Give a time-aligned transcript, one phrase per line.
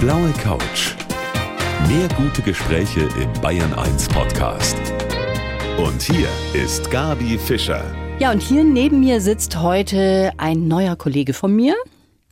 [0.00, 0.94] blaue Couch.
[1.88, 4.76] Mehr gute Gespräche im Bayern 1 Podcast.
[5.76, 7.84] Und hier ist Gabi Fischer.
[8.20, 11.74] Ja, und hier neben mir sitzt heute ein neuer Kollege von mir,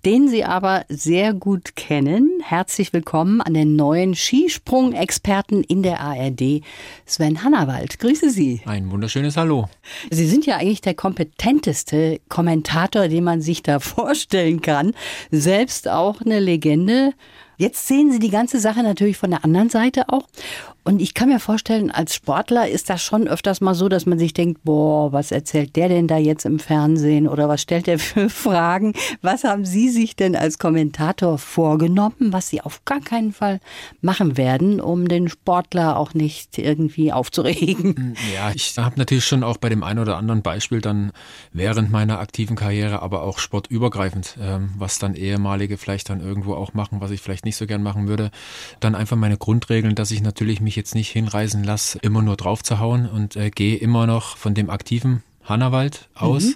[0.04, 2.40] den Sie aber sehr gut kennen.
[2.40, 6.62] Herzlich willkommen an den neuen Skisprung-Experten in der ARD,
[7.04, 7.98] Sven Hannawald.
[7.98, 8.60] Grüße Sie.
[8.66, 9.68] Ein wunderschönes Hallo.
[10.12, 14.92] Sie sind ja eigentlich der kompetenteste Kommentator, den man sich da vorstellen kann.
[15.32, 17.12] Selbst auch eine Legende.
[17.56, 20.26] Jetzt sehen Sie die ganze Sache natürlich von der anderen Seite auch.
[20.86, 24.20] Und ich kann mir vorstellen, als Sportler ist das schon öfters mal so, dass man
[24.20, 27.98] sich denkt, boah, was erzählt der denn da jetzt im Fernsehen oder was stellt er
[27.98, 28.92] für Fragen?
[29.20, 33.58] Was haben Sie sich denn als Kommentator vorgenommen, was Sie auf gar keinen Fall
[34.00, 38.14] machen werden, um den Sportler auch nicht irgendwie aufzuregen?
[38.34, 41.12] Ja, ich habe natürlich schon auch bei dem einen oder anderen Beispiel dann
[41.52, 46.74] während meiner aktiven Karriere, aber auch sportübergreifend, ähm, was dann ehemalige vielleicht dann irgendwo auch
[46.74, 48.30] machen, was ich vielleicht nicht so gern machen würde,
[48.80, 52.62] dann einfach meine Grundregeln, dass ich natürlich mich jetzt nicht hinreisen lasse, immer nur drauf
[52.62, 56.54] zu hauen und äh, gehe immer noch von dem aktiven Hannawald aus, mhm.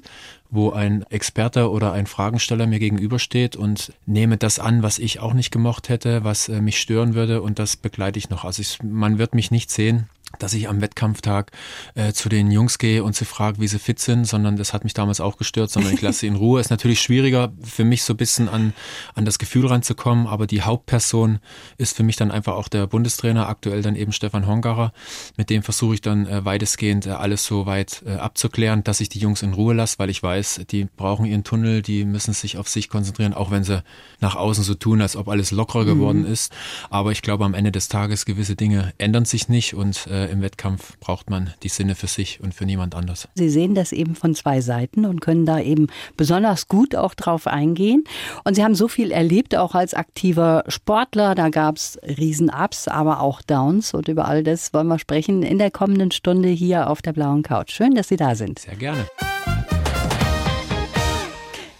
[0.50, 5.32] wo ein Experte oder ein Fragensteller mir gegenübersteht und nehme das an, was ich auch
[5.32, 8.44] nicht gemocht hätte, was äh, mich stören würde und das begleite ich noch.
[8.44, 10.08] Also ich, man wird mich nicht sehen
[10.38, 11.50] dass ich am Wettkampftag
[11.94, 14.84] äh, zu den Jungs gehe und sie frage, wie sie fit sind, sondern das hat
[14.84, 16.60] mich damals auch gestört, sondern ich lasse sie in Ruhe.
[16.60, 18.72] Ist natürlich schwieriger für mich so ein bisschen an,
[19.14, 21.40] an das Gefühl ranzukommen, aber die Hauptperson
[21.78, 24.92] ist für mich dann einfach auch der Bundestrainer, aktuell dann eben Stefan Hongarer.
[25.36, 29.08] Mit dem versuche ich dann äh, weitestgehend äh, alles so weit äh, abzuklären, dass ich
[29.08, 32.56] die Jungs in Ruhe lasse, weil ich weiß, die brauchen ihren Tunnel, die müssen sich
[32.56, 33.82] auf sich konzentrieren, auch wenn sie
[34.20, 36.32] nach außen so tun, als ob alles lockerer geworden mhm.
[36.32, 36.52] ist.
[36.88, 40.42] Aber ich glaube, am Ende des Tages gewisse Dinge ändern sich nicht und äh, im
[40.42, 43.28] Wettkampf braucht man die Sinne für sich und für niemand anders.
[43.34, 47.46] Sie sehen das eben von zwei Seiten und können da eben besonders gut auch drauf
[47.46, 48.04] eingehen.
[48.44, 51.34] Und Sie haben so viel erlebt, auch als aktiver Sportler.
[51.34, 53.94] Da gab es Riesen-Ups, aber auch Downs.
[53.94, 57.42] Und über all das wollen wir sprechen in der kommenden Stunde hier auf der blauen
[57.42, 57.72] Couch.
[57.72, 58.60] Schön, dass Sie da sind.
[58.60, 59.06] Sehr gerne.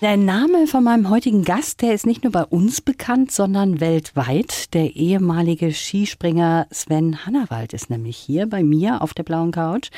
[0.01, 4.73] Der Name von meinem heutigen Gast, der ist nicht nur bei uns bekannt, sondern weltweit.
[4.73, 9.91] Der ehemalige Skispringer Sven Hannawald ist nämlich hier bei mir auf der blauen Couch.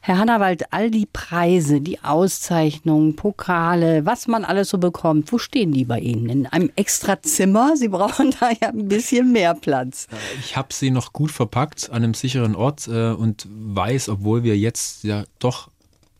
[0.00, 5.72] Herr Hannawald, all die Preise, die Auszeichnungen, Pokale, was man alles so bekommt, wo stehen
[5.72, 6.30] die bei Ihnen?
[6.30, 7.76] In einem extra Zimmer?
[7.76, 10.06] Sie brauchen da ja ein bisschen mehr Platz.
[10.40, 14.56] Ich habe sie noch gut verpackt an einem sicheren Ort äh, und weiß, obwohl wir
[14.56, 15.68] jetzt ja doch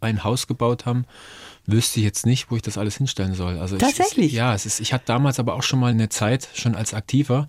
[0.03, 1.07] ein Haus gebaut haben,
[1.67, 3.59] wüsste ich jetzt nicht, wo ich das alles hinstellen soll.
[3.59, 4.27] Also Tatsächlich?
[4.27, 6.95] Ich, ja, es ist, ich hatte damals aber auch schon mal eine Zeit, schon als
[6.95, 7.49] Aktiver,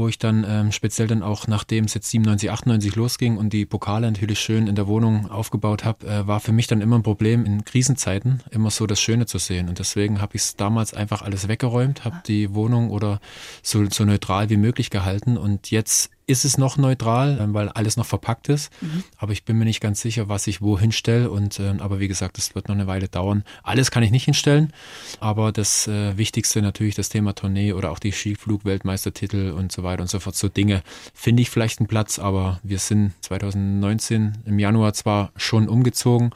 [0.00, 3.66] wo ich dann ähm, speziell dann auch, nachdem es jetzt 97, 98 losging und die
[3.66, 7.02] Pokale natürlich schön in der Wohnung aufgebaut habe, äh, war für mich dann immer ein
[7.02, 9.68] Problem in Krisenzeiten immer so das Schöne zu sehen.
[9.68, 13.20] Und deswegen habe ich es damals einfach alles weggeräumt, habe die Wohnung oder
[13.62, 17.96] so, so neutral wie möglich gehalten und jetzt ist es noch neutral, ähm, weil alles
[17.96, 18.70] noch verpackt ist.
[18.80, 19.04] Mhm.
[19.18, 21.30] Aber ich bin mir nicht ganz sicher, was ich wo hinstelle.
[21.30, 23.44] Und äh, aber wie gesagt, es wird noch eine Weile dauern.
[23.62, 24.72] Alles kann ich nicht hinstellen.
[25.18, 29.89] Aber das äh, Wichtigste natürlich das Thema Tournee oder auch die Skiflug-Weltmeistertitel und so weiter
[29.98, 30.36] und so fort.
[30.36, 30.82] So Dinge
[31.14, 36.30] finde ich vielleicht einen Platz, aber wir sind 2019 im Januar zwar schon umgezogen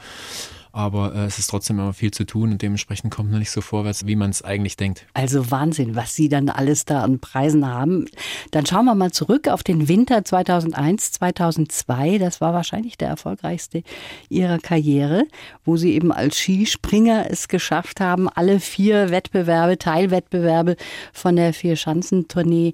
[0.75, 3.61] aber äh, es ist trotzdem immer viel zu tun und dementsprechend kommt man nicht so
[3.61, 5.05] vorwärts, wie man es eigentlich denkt.
[5.13, 8.07] Also Wahnsinn, was Sie dann alles da an Preisen haben.
[8.51, 12.17] Dann schauen wir mal zurück auf den Winter 2001, 2002.
[12.17, 13.83] Das war wahrscheinlich der erfolgreichste
[14.27, 15.23] Ihrer Karriere,
[15.63, 20.75] wo Sie eben als Skispringer es geschafft haben, alle vier Wettbewerbe, Teilwettbewerbe
[21.13, 22.73] von der Vier-Schanzentournee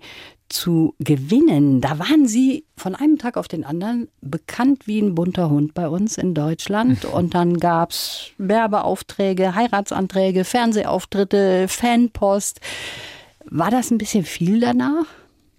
[0.52, 1.82] zu gewinnen.
[1.82, 5.88] Da waren Sie von einem Tag auf den anderen bekannt wie ein bunter Hund bei
[5.88, 7.06] uns in Deutschland.
[7.14, 12.60] Und dann gab es Werbeaufträge, Heiratsanträge, Fernsehauftritte, Fanpost.
[13.46, 15.06] War das ein bisschen viel danach?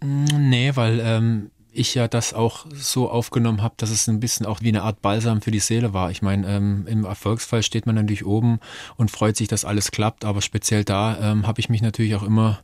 [0.00, 4.60] Nee, weil ähm, ich ja das auch so aufgenommen habe, dass es ein bisschen auch
[4.60, 6.10] wie eine Art Balsam für die Seele war.
[6.10, 8.60] Ich meine, ähm, im Erfolgsfall steht man natürlich oben
[8.96, 12.22] und freut sich, dass alles klappt, aber speziell da ähm, habe ich mich natürlich auch
[12.22, 12.60] immer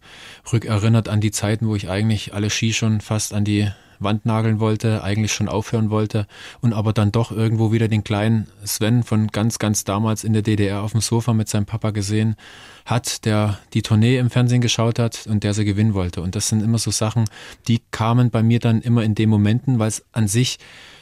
[0.52, 4.60] rückerinnert an die Zeiten, wo ich eigentlich alle Ski schon fast an die Wand nageln
[4.60, 6.26] wollte, eigentlich schon aufhören wollte
[6.60, 10.42] und aber dann doch irgendwo wieder den kleinen Sven von ganz, ganz damals in der
[10.42, 12.36] DDR auf dem Sofa mit seinem Papa gesehen
[12.84, 16.22] hat, der die Tournee im Fernsehen geschaut hat und der sie gewinnen wollte.
[16.22, 17.24] Und das sind immer so Sachen,
[17.66, 20.58] die kamen bei mir dann immer in den Momenten, weil es an sich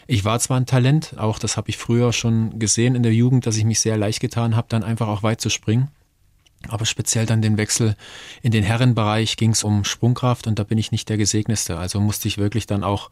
[0.09, 3.45] ich war zwar ein Talent, auch das habe ich früher schon gesehen in der Jugend,
[3.45, 5.89] dass ich mich sehr leicht getan habe, dann einfach auch weit zu springen.
[6.69, 7.97] Aber speziell dann den Wechsel
[8.43, 11.79] in den Herrenbereich ging es um Sprungkraft und da bin ich nicht der Gesegneste.
[11.79, 13.11] Also musste ich wirklich dann auch,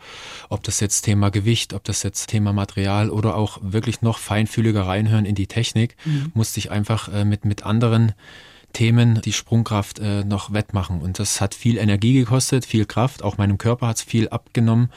[0.49, 4.87] ob das jetzt Thema Gewicht, ob das jetzt Thema Material oder auch wirklich noch feinfühliger
[4.87, 6.33] reinhören in die Technik, mhm.
[6.35, 8.13] musste ich einfach äh, mit, mit anderen
[8.73, 11.01] Themen die Sprungkraft äh, noch wettmachen.
[11.01, 13.23] Und das hat viel Energie gekostet, viel Kraft.
[13.23, 14.91] Auch meinem Körper hat es viel abgenommen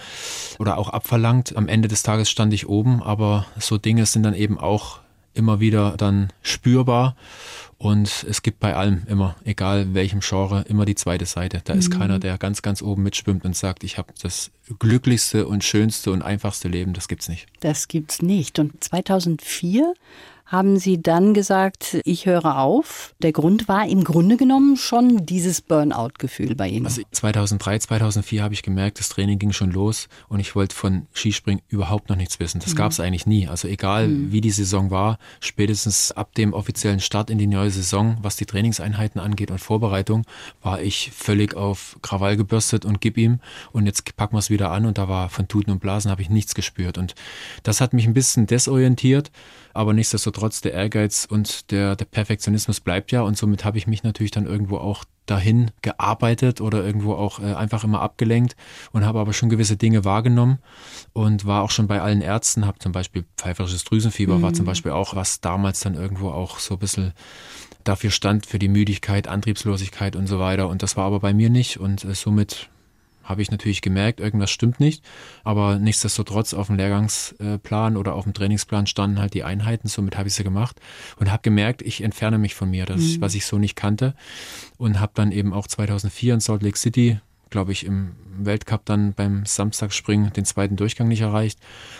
[0.60, 1.56] oder auch abverlangt.
[1.56, 5.00] Am Ende des Tages stand ich oben, aber so Dinge sind dann eben auch
[5.38, 7.16] immer wieder dann spürbar.
[7.80, 11.62] Und es gibt bei allem immer, egal welchem Genre, immer die zweite Seite.
[11.64, 12.00] Da ist mhm.
[12.00, 14.50] keiner, der ganz, ganz oben mitschwimmt und sagt, ich habe das
[14.80, 16.94] glücklichste und schönste und einfachste Leben.
[16.94, 17.46] Das gibt's nicht.
[17.60, 18.58] Das gibt's nicht.
[18.58, 19.94] Und 2004
[20.48, 23.14] haben Sie dann gesagt, ich höre auf.
[23.22, 26.86] Der Grund war im Grunde genommen schon dieses Burnout-Gefühl bei Ihnen.
[26.86, 31.08] Also 2003, 2004 habe ich gemerkt, das Training ging schon los und ich wollte von
[31.14, 32.62] Skispringen überhaupt noch nichts wissen.
[32.62, 32.78] Das mhm.
[32.78, 33.48] gab es eigentlich nie.
[33.48, 34.32] Also egal mhm.
[34.32, 38.46] wie die Saison war, spätestens ab dem offiziellen Start in die neue Saison, was die
[38.46, 40.24] Trainingseinheiten angeht und Vorbereitung,
[40.62, 43.42] war ich völlig auf Krawall gebürstet und gib ihm
[43.74, 46.22] und jetzt packen wir es wieder an und da war von Tuten und Blasen habe
[46.22, 47.16] ich nichts gespürt und
[47.64, 49.30] das hat mich ein bisschen desorientiert
[49.78, 54.02] aber nichtsdestotrotz der Ehrgeiz und der, der Perfektionismus bleibt ja und somit habe ich mich
[54.02, 58.56] natürlich dann irgendwo auch dahin gearbeitet oder irgendwo auch äh, einfach immer abgelenkt
[58.92, 60.58] und habe aber schon gewisse Dinge wahrgenommen
[61.14, 64.42] und war auch schon bei allen Ärzten, habe zum Beispiel pfeiferisches Drüsenfieber, mhm.
[64.42, 64.68] war zum mhm.
[64.68, 67.14] Beispiel auch, was damals dann irgendwo auch so ein bisschen
[67.84, 71.52] dafür stand, für die Müdigkeit, Antriebslosigkeit und so weiter und das war aber bei mir
[71.52, 72.70] nicht und äh, somit
[73.28, 75.04] habe ich natürlich gemerkt, irgendwas stimmt nicht.
[75.44, 79.88] Aber nichtsdestotrotz auf dem Lehrgangsplan oder auf dem Trainingsplan standen halt die Einheiten.
[79.88, 80.80] Somit habe ich sie gemacht
[81.20, 83.22] und habe gemerkt, ich entferne mich von mir, das, mhm.
[83.22, 84.16] was ich so nicht kannte.
[84.78, 87.20] Und habe dann eben auch 2004 in Salt Lake City
[87.50, 91.58] glaube ich, im Weltcup dann beim Samstagsspringen den zweiten Durchgang nicht erreicht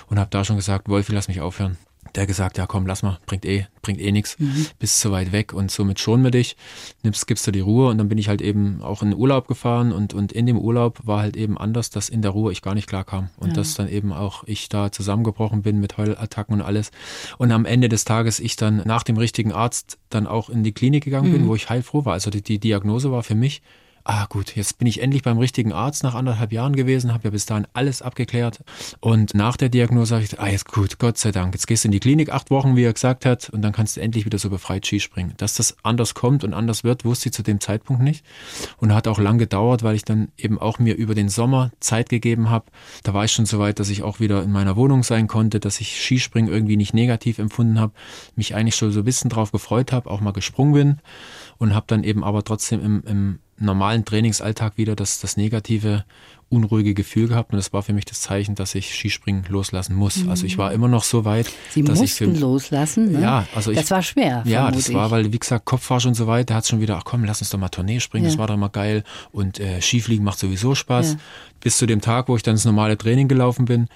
[0.08, 1.78] und habe da schon gesagt, Wolfi, lass mich aufhören
[2.18, 4.66] der gesagt, ja komm, lass mal, bringt eh, bringt eh nichts, mhm.
[4.80, 6.58] bist zu weit weg und somit schonen wir dich,
[7.04, 9.48] nimmst, gibst du die Ruhe und dann bin ich halt eben auch in den Urlaub
[9.48, 12.62] gefahren und, und in dem Urlaub war halt eben anders, dass in der Ruhe ich
[12.62, 13.54] gar nicht klar kam und ja.
[13.54, 16.92] dass dann eben auch ich da zusammengebrochen bin mit Heulattacken und alles
[17.38, 20.74] und am Ende des Tages ich dann nach dem richtigen Arzt dann auch in die
[20.74, 21.34] Klinik gegangen mhm.
[21.34, 22.14] bin, wo ich heilfroh war.
[22.14, 23.62] Also die, die Diagnose war für mich,
[24.08, 27.30] ah gut, jetzt bin ich endlich beim richtigen Arzt nach anderthalb Jahren gewesen, habe ja
[27.30, 28.64] bis dahin alles abgeklärt.
[29.02, 31.90] Und nach der Diagnose habe ich, ah jetzt gut, Gott sei Dank, jetzt gehst du
[31.90, 34.40] in die Klinik, acht Wochen, wie er gesagt hat, und dann kannst du endlich wieder
[34.40, 35.34] so befreit Skispringen.
[35.36, 38.24] Dass das anders kommt und anders wird, wusste ich zu dem Zeitpunkt nicht.
[38.78, 42.08] Und hat auch lang gedauert, weil ich dann eben auch mir über den Sommer Zeit
[42.08, 42.72] gegeben habe.
[43.04, 45.60] Da war ich schon so weit, dass ich auch wieder in meiner Wohnung sein konnte,
[45.60, 47.92] dass ich Skispringen irgendwie nicht negativ empfunden habe,
[48.38, 50.98] mich eigentlich schon so ein bisschen drauf gefreut habe, auch mal gesprungen bin
[51.58, 56.06] und habe dann eben aber trotzdem im, im normalen Trainingsalltag wieder das, das negative,
[56.50, 60.18] unruhige Gefühl gehabt und das war für mich das Zeichen, dass ich Skispringen loslassen muss.
[60.18, 60.30] Mhm.
[60.30, 63.12] Also ich war immer noch so weit, Sie dass ich für, loslassen.
[63.12, 63.22] Ne?
[63.22, 64.44] Ja, also ich, das war schwer.
[64.46, 66.50] Ja, das war, weil wie gesagt Kopf war schon so weit.
[66.50, 68.26] Der hat schon wieder, ach komm, lass uns doch mal Tournee springen.
[68.26, 68.32] Ja.
[68.32, 71.14] Das war doch mal geil und äh, Skifliegen macht sowieso Spaß.
[71.14, 71.20] Ja.
[71.60, 73.90] Bis zu dem Tag, wo ich dann ins normale Training gelaufen bin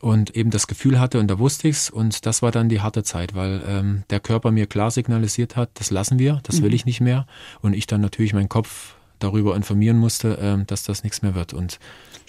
[0.00, 3.04] und eben das Gefühl hatte und da wusste ich's und das war dann die harte
[3.04, 6.64] Zeit, weil ähm, der Körper mir klar signalisiert hat, das lassen wir, das mhm.
[6.64, 7.26] will ich nicht mehr
[7.60, 11.52] und ich dann natürlich meinen Kopf darüber informieren musste, äh, dass das nichts mehr wird.
[11.52, 11.78] Und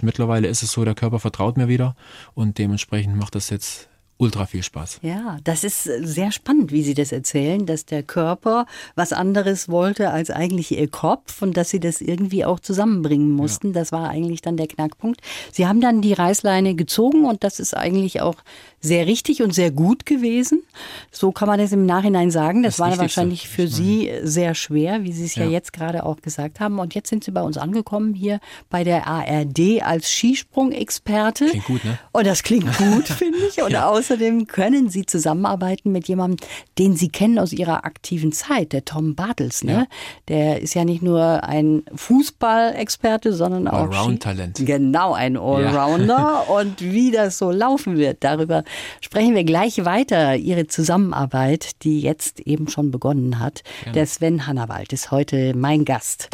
[0.01, 1.95] mittlerweile ist es so, der Körper vertraut mir wieder
[2.33, 3.89] und dementsprechend macht das jetzt
[4.23, 4.99] ultra viel Spaß.
[5.01, 8.65] Ja, das ist sehr spannend, wie Sie das erzählen, dass der Körper
[8.95, 13.67] was anderes wollte als eigentlich Ihr Kopf und dass Sie das irgendwie auch zusammenbringen mussten.
[13.67, 13.73] Ja.
[13.73, 15.21] Das war eigentlich dann der Knackpunkt.
[15.51, 18.35] Sie haben dann die Reißleine gezogen und das ist eigentlich auch
[18.83, 20.63] sehr richtig und sehr gut gewesen.
[21.09, 22.63] So kann man das im Nachhinein sagen.
[22.63, 25.45] Das, das war wahrscheinlich für Sie sehr schwer, wie Sie es ja.
[25.45, 26.79] ja jetzt gerade auch gesagt haben.
[26.79, 31.47] Und jetzt sind Sie bei uns angekommen hier bei der ARD als Skisprung-Experte.
[31.47, 31.97] Klingt gut, ne?
[32.11, 33.61] Und das klingt gut, finde ich.
[33.63, 33.87] Und ja.
[34.13, 36.37] Außerdem können Sie zusammenarbeiten mit jemandem,
[36.77, 39.63] den Sie kennen aus Ihrer aktiven Zeit, der Tom Bartels.
[39.63, 39.71] Ne?
[39.71, 39.85] Ja.
[40.27, 44.61] Der ist ja nicht nur ein Fußball-Experte, sondern auch Allround-Talent.
[44.65, 46.45] Genau, ein Allrounder.
[46.49, 48.63] Und wie das so laufen wird, darüber
[49.01, 50.35] sprechen wir gleich weiter.
[50.35, 53.63] Ihre Zusammenarbeit, die jetzt eben schon begonnen hat.
[53.83, 53.93] Gerne.
[53.95, 56.29] Der Sven Hannawald ist heute mein Gast.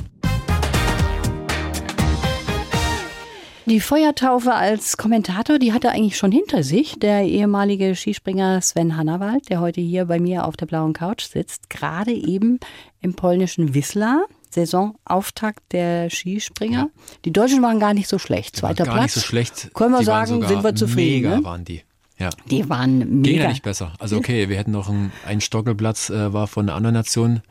[3.69, 6.97] Die Feuertaufe als Kommentator, die hat er eigentlich schon hinter sich.
[6.97, 11.69] Der ehemalige Skispringer Sven Hannawald, der heute hier bei mir auf der blauen Couch sitzt,
[11.69, 12.59] gerade eben
[12.99, 14.23] im polnischen Wisla.
[14.49, 16.79] Saisonauftakt der Skispringer.
[16.79, 17.03] Ja.
[17.25, 18.55] Die Deutschen waren gar nicht so schlecht.
[18.55, 19.03] Zweiter gar Platz.
[19.03, 19.69] Nicht so schlecht.
[19.75, 21.29] Können wir sagen, sind wir zufrieden.
[21.29, 21.43] Mega ne?
[21.43, 21.83] waren die.
[22.17, 22.31] Ja.
[22.49, 23.21] Die waren mega.
[23.21, 23.93] Ging ja nicht besser.
[23.99, 27.41] Also okay, wir hätten noch einen, einen Stockelplatz, äh, war von einer anderen Nation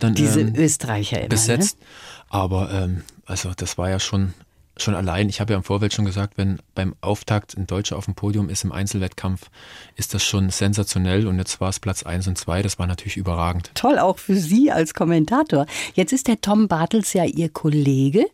[0.00, 1.80] dann Diese ähm, Österreicher immer, besetzt.
[1.80, 1.86] Ne?
[2.28, 4.34] Aber ähm, also das war ja schon
[4.82, 8.06] schon allein, ich habe ja im Vorfeld schon gesagt, wenn beim Auftakt ein Deutscher auf
[8.06, 9.50] dem Podium ist im Einzelwettkampf,
[9.96, 13.16] ist das schon sensationell und jetzt war es Platz 1 und 2, das war natürlich
[13.16, 13.70] überragend.
[13.74, 15.66] Toll, auch für Sie als Kommentator.
[15.94, 18.26] Jetzt ist der Tom Bartels ja Ihr Kollege,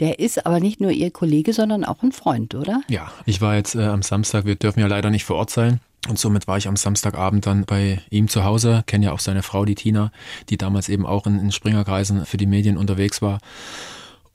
[0.00, 2.82] der ist aber nicht nur Ihr Kollege, sondern auch ein Freund, oder?
[2.88, 5.80] Ja, ich war jetzt äh, am Samstag, wir dürfen ja leider nicht vor Ort sein,
[6.08, 9.42] und somit war ich am Samstagabend dann bei ihm zu Hause, kenne ja auch seine
[9.42, 10.12] Frau, die Tina,
[10.50, 13.38] die damals eben auch in, in Springerkreisen für die Medien unterwegs war.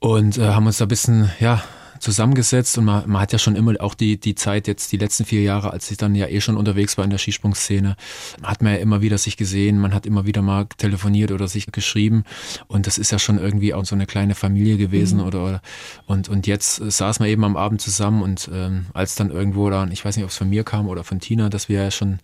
[0.00, 1.62] Und äh, haben uns da ein bisschen, ja,
[2.00, 5.24] zusammengesetzt und man, man hat ja schon immer auch die, die Zeit jetzt, die letzten
[5.24, 7.96] vier Jahre, als ich dann ja eh schon unterwegs war in der Skisprungszene,
[8.42, 11.70] hat man ja immer wieder sich gesehen, man hat immer wieder mal telefoniert oder sich
[11.70, 12.24] geschrieben
[12.66, 15.26] und das ist ja schon irgendwie auch so eine kleine Familie gewesen mhm.
[15.26, 15.62] oder
[16.06, 19.92] und, und jetzt saß man eben am Abend zusammen und ähm, als dann irgendwo dann,
[19.92, 22.18] ich weiß nicht, ob es von mir kam oder von Tina, dass wir ja schon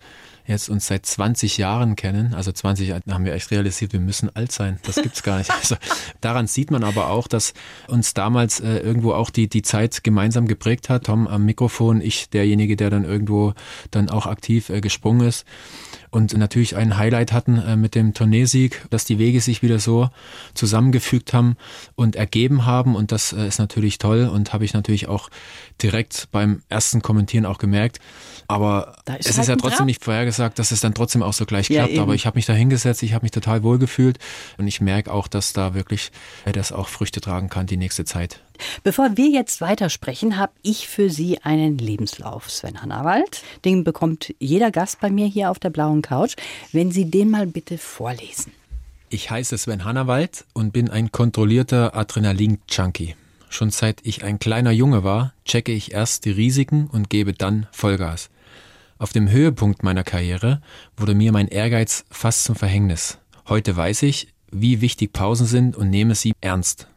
[0.47, 4.33] jetzt uns seit 20 Jahren kennen, also 20 Jahre haben wir echt realisiert, wir müssen
[4.35, 4.79] alt sein.
[4.83, 5.51] Das gibt's gar nicht.
[5.51, 5.75] Also
[6.21, 7.53] daran sieht man aber auch, dass
[7.87, 11.05] uns damals äh, irgendwo auch die, die Zeit gemeinsam geprägt hat.
[11.05, 13.53] Tom am Mikrofon, ich derjenige, der dann irgendwo
[13.91, 15.45] dann auch aktiv äh, gesprungen ist
[16.09, 20.09] und natürlich ein Highlight hatten äh, mit dem Tourneesieg, dass die Wege sich wieder so
[20.53, 21.57] zusammengefügt haben
[21.95, 25.29] und ergeben haben und das äh, ist natürlich toll und habe ich natürlich auch
[25.81, 27.99] direkt beim ersten Kommentieren auch gemerkt.
[28.47, 31.67] Aber es halt ist ja trotzdem nicht vorhergesagt, dass es dann trotzdem auch so gleich
[31.67, 31.93] klappt.
[31.93, 34.17] Ja, aber ich habe mich da hingesetzt, ich habe mich total wohl gefühlt
[34.57, 36.11] und ich merke auch, dass da wirklich
[36.51, 38.41] das auch Früchte tragen kann die nächste Zeit.
[38.83, 43.43] Bevor wir jetzt weitersprechen, habe ich für Sie einen Lebenslauf, Sven Hannawald.
[43.65, 46.35] Den bekommt jeder Gast bei mir hier auf der blauen Couch.
[46.71, 48.51] Wenn Sie den mal bitte vorlesen.
[49.09, 53.15] Ich heiße Sven Hannawald und bin ein kontrollierter Adrenalin-Junkie.
[53.49, 57.67] Schon seit ich ein kleiner Junge war, checke ich erst die Risiken und gebe dann
[57.71, 58.29] Vollgas.
[58.99, 60.61] Auf dem Höhepunkt meiner Karriere
[60.95, 63.19] wurde mir mein Ehrgeiz fast zum Verhängnis.
[63.47, 66.87] Heute weiß ich, wie wichtig Pausen sind und nehme sie ernst.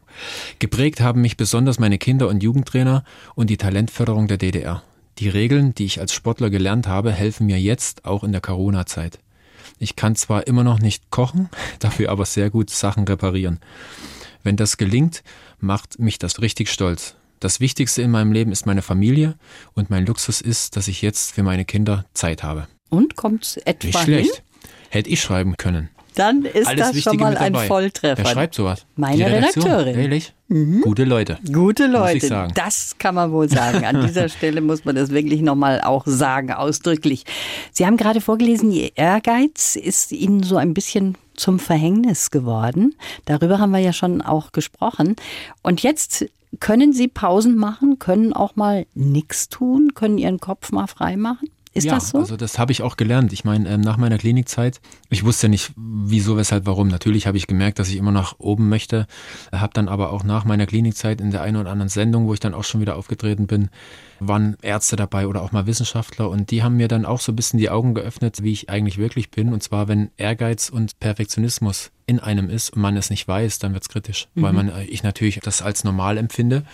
[0.59, 3.04] Geprägt haben mich besonders meine Kinder- und Jugendtrainer
[3.35, 4.83] und die Talentförderung der DDR.
[5.19, 9.19] Die Regeln, die ich als Sportler gelernt habe, helfen mir jetzt auch in der Corona-Zeit.
[9.78, 13.61] Ich kann zwar immer noch nicht kochen, dafür aber sehr gut Sachen reparieren.
[14.42, 15.23] Wenn das gelingt,
[15.59, 17.16] macht mich das richtig stolz.
[17.40, 19.35] Das Wichtigste in meinem Leben ist meine Familie
[19.73, 22.68] und mein Luxus ist, dass ich jetzt für meine Kinder Zeit habe.
[22.90, 24.35] Und kommt etwa Nicht schlecht.
[24.35, 24.44] Hin?
[24.90, 25.88] Hätte ich schreiben können.
[26.16, 28.23] Dann ist Alles das Wichtige schon mal ein Volltreffer.
[28.23, 28.85] Wer schreibt sowas?
[28.97, 29.99] Meine Redakteurin.
[29.99, 30.35] Ehrlich?
[30.49, 30.82] Mhm.
[30.82, 31.38] Gute Leute.
[31.50, 32.49] Gute Leute.
[32.54, 33.87] Das kann man wohl sagen.
[33.87, 37.25] An dieser Stelle muss man das wirklich nochmal auch sagen, ausdrücklich.
[37.73, 42.97] Sie haben gerade vorgelesen, Ihr Ehrgeiz ist Ihnen so ein bisschen zum Verhängnis geworden.
[43.25, 45.16] Darüber haben wir ja schon auch gesprochen.
[45.62, 46.26] Und jetzt
[46.59, 51.49] können Sie Pausen machen, können auch mal nichts tun, können Ihren Kopf mal frei machen?
[51.72, 52.18] Ist ja, das so?
[52.18, 53.32] Also das habe ich auch gelernt.
[53.32, 56.88] Ich meine, ähm, nach meiner Klinikzeit, ich wusste nicht, wieso, weshalb, warum.
[56.88, 59.06] Natürlich habe ich gemerkt, dass ich immer nach oben möchte.
[59.52, 62.40] Habe dann aber auch nach meiner Klinikzeit in der einen oder anderen Sendung, wo ich
[62.40, 63.70] dann auch schon wieder aufgetreten bin,
[64.18, 67.36] waren Ärzte dabei oder auch mal Wissenschaftler und die haben mir dann auch so ein
[67.36, 69.52] bisschen die Augen geöffnet, wie ich eigentlich wirklich bin.
[69.52, 73.74] Und zwar, wenn Ehrgeiz und Perfektionismus in einem ist und man es nicht weiß, dann
[73.74, 74.42] wird es kritisch, mhm.
[74.42, 76.64] weil man äh, ich natürlich das als normal empfinde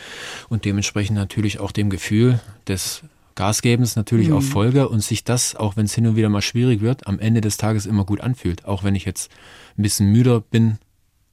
[0.49, 3.03] und dementsprechend natürlich auch dem Gefühl des
[3.37, 4.39] Gasgebens natürlich mhm.
[4.39, 7.21] auch Folge und sich das, auch wenn es hin und wieder mal schwierig wird, am
[7.21, 8.65] Ende des Tages immer gut anfühlt.
[8.65, 9.31] Auch wenn ich jetzt
[9.79, 10.79] ein bisschen müder bin,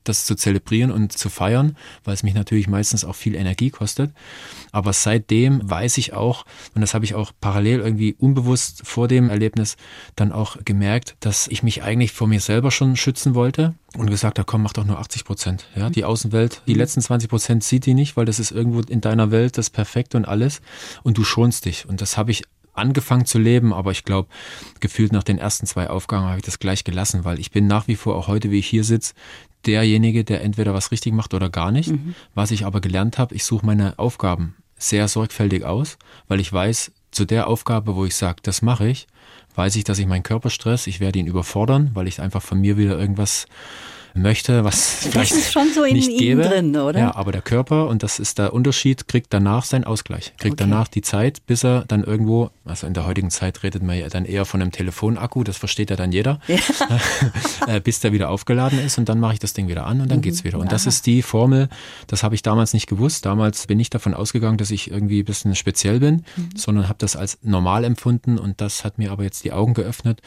[0.04, 4.12] das zu zelebrieren und zu feiern, weil es mich natürlich meistens auch viel Energie kostet.
[4.72, 6.46] Aber seitdem weiß ich auch,
[6.76, 9.78] und das habe ich auch parallel irgendwie unbewusst vor dem Erlebnis
[10.16, 14.40] dann auch gemerkt, dass ich mich eigentlich vor mir selber schon schützen wollte und gesagt
[14.40, 15.68] habe, komm, mach doch nur 80 Prozent.
[15.76, 19.02] Ja, die Außenwelt, die letzten 20 Prozent sieht die nicht, weil das ist irgendwo in
[19.02, 20.62] deiner Welt das Perfekte und alles.
[21.04, 21.88] Und du schonst dich.
[21.88, 22.44] Und das habe ich
[22.74, 24.30] angefangen zu leben, aber ich glaube,
[24.80, 27.88] gefühlt nach den ersten zwei Aufgaben habe ich das gleich gelassen, weil ich bin nach
[27.88, 29.14] wie vor auch heute, wie ich hier sitze,
[29.66, 31.92] derjenige, der entweder was richtig macht oder gar nicht.
[31.92, 32.16] Mhm.
[32.34, 36.92] Was ich aber gelernt habe, ich suche meine Aufgaben sehr sorgfältig aus, weil ich weiß,
[37.12, 39.08] zu der Aufgabe, wo ich sage, das mache ich,
[39.56, 42.60] weiß ich, dass ich meinen Körper stress, ich werde ihn überfordern, weil ich einfach von
[42.60, 43.46] mir wieder irgendwas
[44.16, 46.42] möchte, was das ist schon so in nicht Ihnen gebe.
[46.44, 47.00] drin, oder?
[47.00, 50.34] Ja, aber der Körper, und das ist der Unterschied, kriegt danach seinen Ausgleich.
[50.38, 50.70] Kriegt okay.
[50.70, 54.10] danach die Zeit, bis er dann irgendwo, also in der heutigen Zeit redet man ja
[54.10, 56.58] dann eher von einem Telefonakku, das versteht ja dann jeder, ja.
[57.68, 60.12] Äh, bis der wieder aufgeladen ist und dann mache ich das Ding wieder an und
[60.12, 60.24] dann mhm.
[60.24, 60.58] geht's wieder.
[60.58, 60.72] Und Aha.
[60.72, 61.70] das ist die Formel,
[62.08, 63.26] das habe ich damals nicht gewusst.
[63.26, 66.50] Damals bin ich davon ausgegangen, dass ich irgendwie ein bisschen speziell bin, mhm.
[66.56, 70.22] sondern habe das als normal empfunden und das hat mir aber jetzt die Augen geöffnet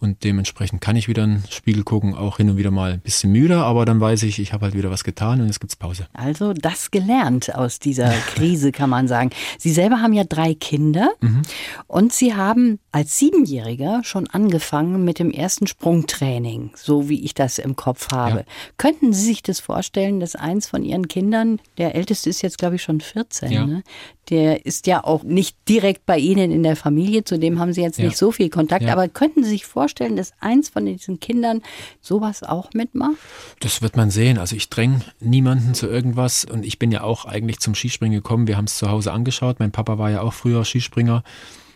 [0.00, 3.00] und dementsprechend kann ich wieder in den Spiegel gucken, auch hin und wieder mal ein
[3.00, 5.76] bisschen müde, aber dann weiß ich, ich habe halt wieder was getan und jetzt gibt's
[5.76, 6.06] Pause.
[6.12, 9.30] Also das gelernt aus dieser Krise, kann man sagen.
[9.58, 11.42] Sie selber haben ja drei Kinder mhm.
[11.86, 17.58] und Sie haben als Siebenjähriger schon angefangen mit dem ersten Sprungtraining, so wie ich das
[17.58, 18.38] im Kopf habe.
[18.38, 18.44] Ja.
[18.78, 22.76] Könnten Sie sich das vorstellen, dass eins von Ihren Kindern, der älteste ist jetzt glaube
[22.76, 23.66] ich schon 14, ja.
[23.66, 23.82] ne?
[24.30, 27.82] Der ist ja auch nicht direkt bei Ihnen in der Familie, zu dem haben Sie
[27.82, 28.06] jetzt ja.
[28.06, 31.62] nicht so viel Kontakt, aber könnten Sie sich vorstellen, dass eins von diesen Kindern
[32.00, 33.16] sowas auch mitmacht?
[33.60, 34.38] Das wird man sehen.
[34.38, 38.46] Also ich dränge niemanden zu irgendwas und ich bin ja auch eigentlich zum Skispringen gekommen.
[38.46, 39.58] Wir haben es zu Hause angeschaut.
[39.58, 41.22] Mein Papa war ja auch früher Skispringer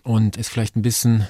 [0.02, 1.26] und ist vielleicht ein bisschen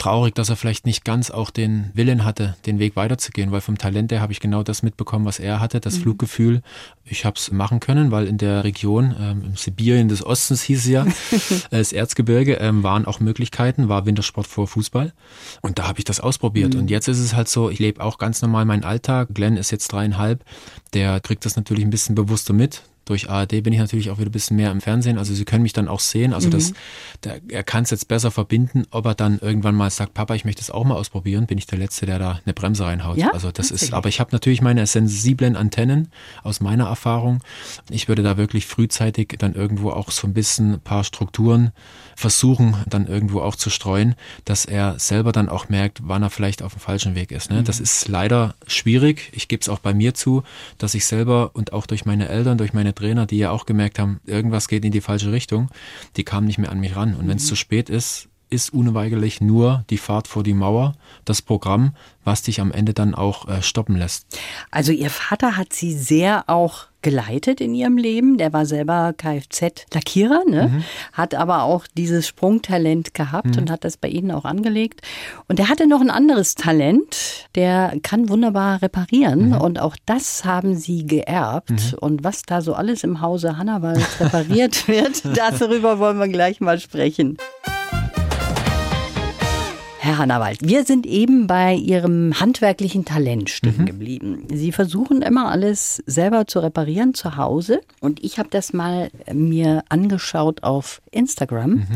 [0.00, 3.78] traurig, dass er vielleicht nicht ganz auch den Willen hatte, den Weg weiterzugehen, weil vom
[3.78, 6.02] Talent her habe ich genau das mitbekommen, was er hatte, das mhm.
[6.02, 6.62] Fluggefühl.
[7.04, 10.80] Ich habe es machen können, weil in der Region, ähm, im Sibirien des Ostens hieß
[10.80, 11.06] es ja,
[11.70, 15.12] das Erzgebirge, ähm, waren auch Möglichkeiten, war Wintersport vor Fußball.
[15.60, 16.74] Und da habe ich das ausprobiert.
[16.74, 16.80] Mhm.
[16.80, 19.28] Und jetzt ist es halt so, ich lebe auch ganz normal meinen Alltag.
[19.34, 20.44] Glenn ist jetzt dreieinhalb,
[20.94, 24.30] der kriegt das natürlich ein bisschen bewusster mit durch ARD bin ich natürlich auch wieder
[24.30, 25.18] ein bisschen mehr im Fernsehen.
[25.18, 26.32] Also Sie können mich dann auch sehen.
[26.32, 26.52] Also mhm.
[26.52, 26.72] das,
[27.24, 28.86] der, er kann es jetzt besser verbinden.
[28.90, 31.66] Ob er dann irgendwann mal sagt, Papa, ich möchte es auch mal ausprobieren, bin ich
[31.66, 33.16] der Letzte, der da eine Bremse reinhaut.
[33.16, 33.32] Ja?
[33.32, 36.08] Also das ist, aber ich habe natürlich meine sensiblen Antennen
[36.42, 37.40] aus meiner Erfahrung.
[37.90, 41.72] Ich würde da wirklich frühzeitig dann irgendwo auch so ein bisschen ein paar Strukturen
[42.14, 44.14] versuchen, dann irgendwo auch zu streuen,
[44.44, 47.50] dass er selber dann auch merkt, wann er vielleicht auf dem falschen Weg ist.
[47.50, 47.60] Ne?
[47.60, 47.64] Mhm.
[47.64, 49.30] Das ist leider schwierig.
[49.32, 50.42] Ich gebe es auch bei mir zu,
[50.78, 53.98] dass ich selber und auch durch meine Eltern, durch meine Trainer, die ja auch gemerkt
[53.98, 55.68] haben, irgendwas geht in die falsche Richtung,
[56.16, 57.14] die kamen nicht mehr an mich ran.
[57.14, 57.48] Und wenn es mhm.
[57.48, 62.60] zu spät ist, ist unweigerlich nur die Fahrt vor die Mauer, das Programm, was dich
[62.60, 64.26] am Ende dann auch äh, stoppen lässt.
[64.70, 68.38] Also Ihr Vater hat Sie sehr auch geleitet in Ihrem Leben.
[68.38, 70.68] Der war selber Kfz-Lackierer, ne?
[70.68, 70.84] Mhm.
[71.12, 73.62] hat aber auch dieses Sprungtalent gehabt mhm.
[73.62, 75.00] und hat das bei Ihnen auch angelegt.
[75.48, 77.48] Und er hatte noch ein anderes Talent.
[77.54, 79.60] Der kann wunderbar reparieren mhm.
[79.60, 81.70] und auch das haben Sie geerbt.
[81.70, 81.98] Mhm.
[82.00, 86.78] Und was da so alles im Hause Hannawald repariert wird, darüber wollen wir gleich mal
[86.78, 87.36] sprechen.
[90.02, 93.84] Herr Hannawald, wir sind eben bei Ihrem handwerklichen Talent stehen mhm.
[93.84, 94.46] geblieben.
[94.50, 97.82] Sie versuchen immer alles selber zu reparieren zu Hause.
[98.00, 101.86] Und ich habe das mal mir angeschaut auf Instagram, mhm.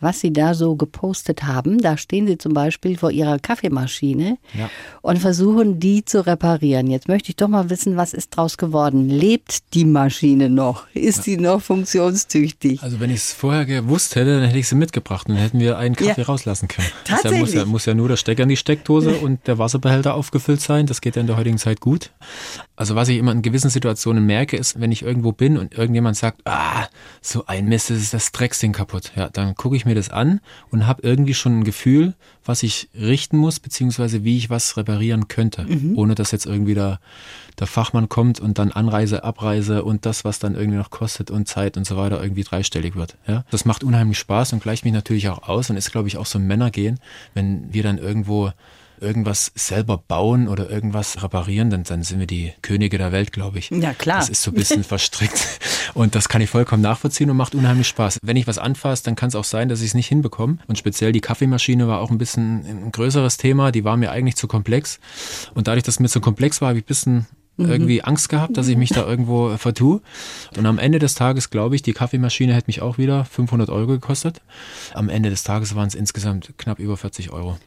[0.00, 1.80] was Sie da so gepostet haben.
[1.80, 4.68] Da stehen Sie zum Beispiel vor Ihrer Kaffeemaschine ja.
[5.02, 6.90] und versuchen, die zu reparieren.
[6.90, 9.08] Jetzt möchte ich doch mal wissen, was ist draus geworden?
[9.08, 10.88] Lebt die Maschine noch?
[10.92, 12.82] Ist sie noch funktionstüchtig?
[12.82, 15.60] Also wenn ich es vorher gewusst hätte, dann hätte ich sie mitgebracht und dann hätten
[15.60, 16.26] wir einen Kaffee ja.
[16.26, 16.88] rauslassen können.
[17.04, 17.43] Tatsächlich?
[17.44, 20.86] Muss ja, muss ja nur der Stecker in die Steckdose und der Wasserbehälter aufgefüllt sein.
[20.86, 22.10] Das geht ja in der heutigen Zeit gut.
[22.76, 26.16] Also was ich immer in gewissen Situationen merke, ist, wenn ich irgendwo bin und irgendjemand
[26.16, 26.88] sagt, ah,
[27.22, 29.12] so ein Mist, das ist das Drecksding kaputt.
[29.14, 32.88] Ja, dann gucke ich mir das an und habe irgendwie schon ein Gefühl, was ich
[32.94, 35.96] richten muss, beziehungsweise wie ich was reparieren könnte, mhm.
[35.96, 36.98] ohne dass jetzt irgendwie der,
[37.60, 41.46] der Fachmann kommt und dann Anreise, Abreise und das, was dann irgendwie noch kostet und
[41.46, 43.16] Zeit und so weiter irgendwie dreistellig wird.
[43.28, 46.16] Ja, das macht unheimlich Spaß und gleicht mich natürlich auch aus und ist, glaube ich,
[46.16, 46.98] auch so ein Männergehen,
[47.34, 48.52] wenn wir dann irgendwo
[49.00, 53.58] irgendwas selber bauen oder irgendwas reparieren, dann, dann sind wir die Könige der Welt, glaube
[53.58, 53.70] ich.
[53.70, 54.18] Ja, klar.
[54.18, 55.60] Das ist so ein bisschen verstrickt.
[55.94, 58.20] Und das kann ich vollkommen nachvollziehen und macht unheimlich Spaß.
[58.22, 60.58] Wenn ich was anfasse, dann kann es auch sein, dass ich es nicht hinbekomme.
[60.66, 63.72] Und speziell die Kaffeemaschine war auch ein bisschen ein größeres Thema.
[63.72, 64.98] Die war mir eigentlich zu komplex.
[65.54, 67.26] Und dadurch, dass es mir zu komplex war, habe ich ein bisschen
[67.56, 67.70] mhm.
[67.70, 70.00] irgendwie Angst gehabt, dass ich mich da irgendwo vertue.
[70.56, 73.86] Und am Ende des Tages glaube ich, die Kaffeemaschine hätte mich auch wieder 500 Euro
[73.86, 74.40] gekostet.
[74.94, 77.58] Am Ende des Tages waren es insgesamt knapp über 40 Euro.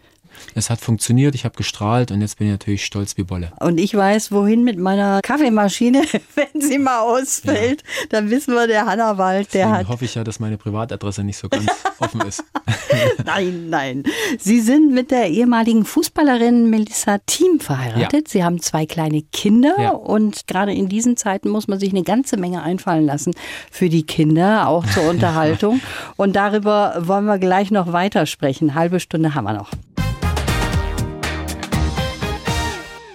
[0.55, 3.51] Es hat funktioniert, ich habe gestrahlt und jetzt bin ich natürlich stolz wie Bolle.
[3.59, 6.01] Und ich weiß, wohin mit meiner Kaffeemaschine,
[6.35, 7.83] wenn sie mal ausfällt.
[7.83, 8.05] Ja.
[8.09, 9.87] Dann wissen wir, der Hannawald, der Deswegen hat.
[9.89, 11.65] hoffe ich ja, dass meine Privatadresse nicht so ganz
[11.99, 12.43] offen ist.
[13.25, 14.03] nein, nein.
[14.39, 18.27] Sie sind mit der ehemaligen Fußballerin Melissa Thiem verheiratet.
[18.27, 18.31] Ja.
[18.31, 19.91] Sie haben zwei kleine Kinder ja.
[19.91, 23.33] und gerade in diesen Zeiten muss man sich eine ganze Menge einfallen lassen
[23.71, 25.81] für die Kinder, auch zur Unterhaltung.
[26.15, 28.75] und darüber wollen wir gleich noch weitersprechen.
[28.75, 29.71] Halbe Stunde haben wir noch.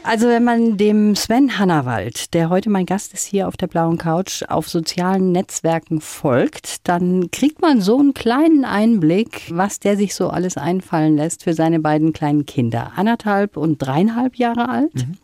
[0.04, 3.98] Also wenn man dem Sven Hannawald, der heute mein Gast ist hier auf der blauen
[3.98, 10.14] Couch, auf sozialen Netzwerken folgt, dann kriegt man so einen kleinen Einblick, was der sich
[10.14, 12.92] so alles einfallen lässt für seine beiden kleinen Kinder.
[12.96, 14.94] Anderthalb und dreieinhalb Jahre alt.
[14.94, 15.14] Mhm.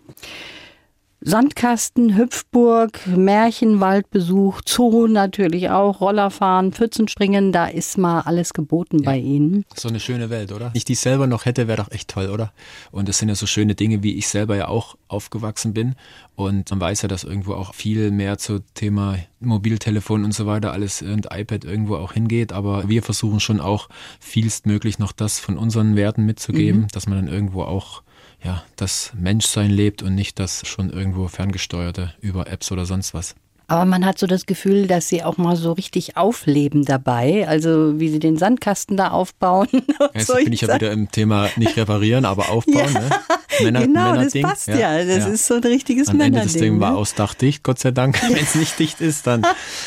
[1.20, 9.10] Sandkasten, Hüpfburg, Märchenwaldbesuch, Zoo natürlich auch, Rollerfahren, Pfützenspringen, da ist mal alles geboten ja.
[9.10, 9.64] bei Ihnen.
[9.74, 10.70] So eine schöne Welt, oder?
[10.74, 12.52] Ich die selber noch hätte, wäre doch echt toll, oder?
[12.92, 15.96] Und das sind ja so schöne Dinge, wie ich selber ja auch aufgewachsen bin.
[16.36, 20.72] Und man weiß ja, dass irgendwo auch viel mehr zu Thema Mobiltelefon und so weiter
[20.72, 22.52] alles und iPad irgendwo auch hingeht.
[22.52, 23.88] Aber wir versuchen schon auch
[24.20, 26.88] vielstmöglich noch das von unseren Werten mitzugeben, mhm.
[26.88, 28.02] dass man dann irgendwo auch
[28.42, 33.34] ja, das Menschsein lebt und nicht das schon irgendwo ferngesteuerte über Apps oder sonst was.
[33.70, 37.46] Aber man hat so das Gefühl, dass sie auch mal so richtig aufleben dabei.
[37.46, 39.68] Also wie sie den Sandkasten da aufbauen.
[40.14, 42.76] Jetzt bin ich ja wieder im Thema nicht reparieren, aber aufbauen.
[42.94, 43.10] Ja, ne?
[43.62, 44.42] Männer, genau, Männerding.
[44.42, 44.98] das passt ja.
[44.98, 45.04] ja.
[45.04, 45.26] Das ja.
[45.26, 46.40] ist so ein richtiges Am Männerding.
[46.42, 46.96] Ende das Ding war ne?
[46.98, 48.20] aus Dach dicht, Gott sei Dank.
[48.28, 49.42] Wenn es nicht dicht ist, dann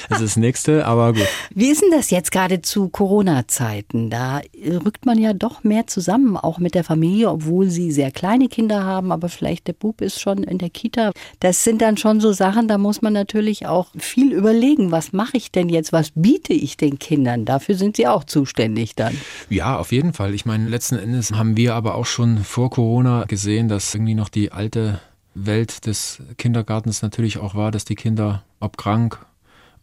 [0.10, 1.28] ist das nächste, aber gut.
[1.54, 4.10] Wie ist denn das jetzt gerade zu Corona-Zeiten?
[4.10, 4.42] Da
[4.86, 8.84] rückt man ja doch mehr zusammen, auch mit der Familie, obwohl sie sehr kleine Kinder
[8.84, 11.12] haben, aber vielleicht der Bub ist schon in der Kita.
[11.40, 15.38] Das sind dann schon so Sachen, da muss man natürlich auch viel überlegen, was mache
[15.38, 17.46] ich denn jetzt, was biete ich den Kindern?
[17.46, 19.16] Dafür sind sie auch zuständig dann.
[19.50, 20.34] Ja, auf jeden Fall.
[20.34, 24.30] Ich meine, letzten Endes haben wir aber auch schon vor Corona gesehen, dass irgendwie noch
[24.30, 25.00] die alte
[25.34, 29.26] Welt des Kindergartens natürlich auch war, dass die Kinder, ob krank,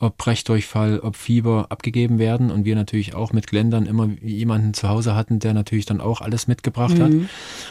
[0.00, 4.88] ob Brechdurchfall, ob Fieber abgegeben werden und wir natürlich auch mit Gländern immer jemanden zu
[4.88, 7.02] Hause hatten, der natürlich dann auch alles mitgebracht mhm.
[7.02, 7.12] hat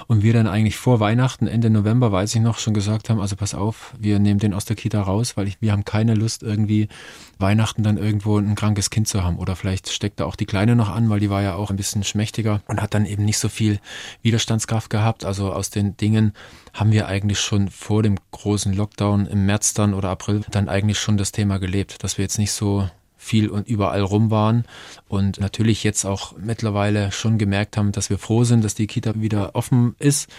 [0.07, 3.35] und wir dann eigentlich vor Weihnachten, Ende November, weiß ich noch, schon gesagt haben, also
[3.35, 6.43] pass auf, wir nehmen den aus der Kita raus, weil ich, wir haben keine Lust
[6.43, 6.87] irgendwie
[7.39, 9.37] Weihnachten dann irgendwo ein krankes Kind zu haben.
[9.37, 11.77] Oder vielleicht steckt da auch die Kleine noch an, weil die war ja auch ein
[11.77, 13.79] bisschen schmächtiger und hat dann eben nicht so viel
[14.21, 16.33] Widerstandskraft gehabt, also aus den Dingen
[16.77, 20.99] haben wir eigentlich schon vor dem großen Lockdown im März dann oder April dann eigentlich
[20.99, 22.87] schon das Thema gelebt, dass wir jetzt nicht so
[23.17, 24.63] viel und überall rum waren
[25.07, 29.19] und natürlich jetzt auch mittlerweile schon gemerkt haben, dass wir froh sind, dass die Kita
[29.19, 30.29] wieder offen ist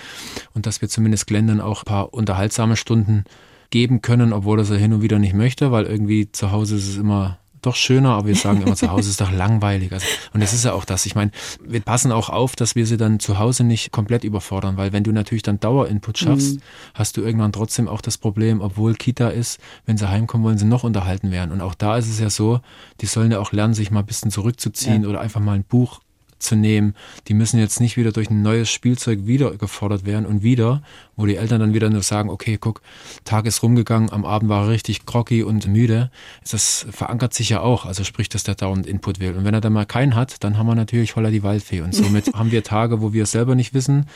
[0.55, 3.25] und dass wir zumindest Gländern auch ein paar unterhaltsame Stunden
[3.71, 6.89] geben können, obwohl er sie hin und wieder nicht möchte, weil irgendwie zu Hause ist
[6.89, 9.93] es immer doch schöner, aber wir sagen immer, zu Hause ist doch langweilig.
[9.93, 11.07] Also, und das ist ja auch das.
[11.07, 11.31] Ich meine,
[11.65, 15.05] wir passen auch auf, dass wir sie dann zu Hause nicht komplett überfordern, weil wenn
[15.05, 16.63] du natürlich dann Dauerinput schaffst, mhm.
[16.95, 20.67] hast du irgendwann trotzdem auch das Problem, obwohl Kita ist, wenn sie heimkommen, wollen sie
[20.67, 21.53] noch unterhalten werden.
[21.53, 22.61] Und auch da ist es ja so,
[23.01, 25.09] die sollen ja auch lernen, sich mal ein bisschen zurückzuziehen ja.
[25.09, 26.01] oder einfach mal ein Buch
[26.39, 26.95] zu nehmen.
[27.29, 30.83] Die müssen jetzt nicht wieder durch ein neues Spielzeug wieder gefordert werden und wieder,
[31.17, 32.81] wo die Eltern dann wieder nur sagen, okay, guck,
[33.25, 36.11] Tag ist rumgegangen, am Abend war er richtig groggy und müde.
[36.49, 39.35] Das verankert sich ja auch, also sprich, dass der dauernd Input will.
[39.37, 41.81] Und wenn er dann mal keinen hat, dann haben wir natürlich voller die Waldfee.
[41.81, 44.07] Und somit haben wir Tage, wo wir selber nicht wissen,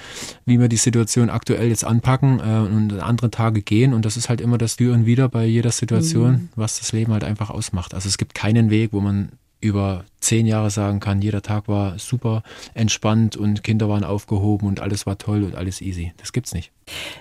[0.47, 3.95] wie wir die Situation aktuell jetzt anpacken äh, und andere Tage gehen.
[3.95, 6.49] Und das ist halt immer das Für und Wieder bei jeder Situation, mhm.
[6.57, 7.95] was das Leben halt einfach ausmacht.
[7.95, 9.33] Also es gibt keinen Weg, wo man
[9.63, 12.43] über zehn Jahre sagen kann, jeder Tag war super
[12.75, 16.13] entspannt und Kinder waren aufgehoben und alles war toll und alles easy.
[16.17, 16.73] Das gibt's nicht.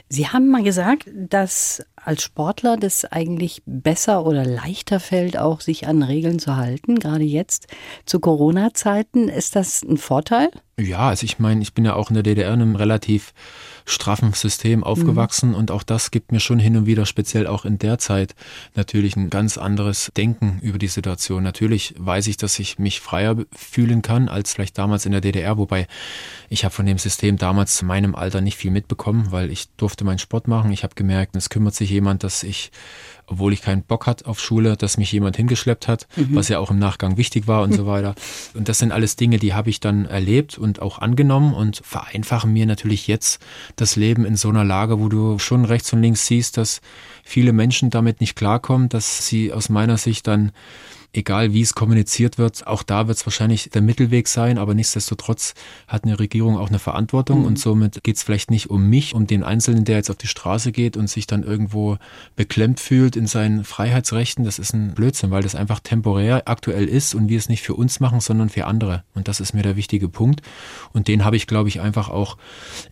[0.10, 5.88] Sie haben mal gesagt, dass als Sportler das eigentlich besser oder leichter fällt, auch sich
[5.88, 7.00] an Regeln zu halten.
[7.00, 7.68] Gerade jetzt
[8.06, 9.30] zu Corona-Zeiten.
[9.30, 10.50] Ist das ein Vorteil?
[10.80, 13.34] Ja, also ich meine, ich bin ja auch in der DDR in einem relativ
[13.86, 15.56] straffen System aufgewachsen mhm.
[15.56, 18.36] und auch das gibt mir schon hin und wieder, speziell auch in der Zeit,
[18.76, 21.44] natürlich ein ganz anderes Denken über die Situation.
[21.44, 25.58] Natürlich weiß ich, dass ich mich freier fühlen kann als vielleicht damals in der DDR,
[25.58, 25.88] wobei
[26.50, 30.04] ich habe von dem System damals zu meinem Alter nicht viel mitbekommen, weil ich durfte
[30.04, 30.72] meinen Sport machen.
[30.72, 32.72] Ich habe gemerkt, es kümmert sich jemand, dass ich
[33.28, 36.36] obwohl ich keinen Bock hatte auf Schule, dass mich jemand hingeschleppt hat, mhm.
[36.36, 38.16] was ja auch im Nachgang wichtig war und so weiter.
[38.54, 42.52] Und das sind alles Dinge, die habe ich dann erlebt und auch angenommen und vereinfachen
[42.52, 43.42] mir natürlich jetzt
[43.76, 46.82] das Leben in so einer Lage, wo du schon rechts und links siehst, dass
[47.24, 50.52] viele Menschen damit nicht klarkommen, dass sie aus meiner Sicht dann
[51.14, 55.54] egal wie es kommuniziert wird, auch da wird es wahrscheinlich der Mittelweg sein, aber nichtsdestotrotz
[55.88, 57.46] hat eine Regierung auch eine Verantwortung mhm.
[57.46, 60.28] und somit geht es vielleicht nicht um mich, um den Einzelnen, der jetzt auf die
[60.28, 61.98] Straße geht und sich dann irgendwo
[62.36, 64.46] beklemmt fühlt in seinen Freiheitsrechten.
[64.46, 67.76] Das ist ein Blödsinn, weil das einfach temporär aktuell ist und wir es nicht für
[67.76, 69.04] uns machen, sondern für andere.
[69.14, 70.42] Und das ist mir der wichtige Punkt.
[70.94, 72.38] Und den habe ich, glaube ich, einfach auch